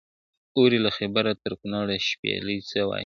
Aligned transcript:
اوري 0.57 0.79
له 0.85 0.89
خیبره 0.97 1.31
تر 1.43 1.51
کنړه 1.61 1.95
شپېلۍ 2.07 2.57
څه 2.69 2.79
وايي, 2.87 2.99